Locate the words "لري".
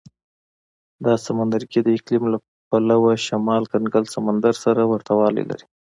5.49-5.65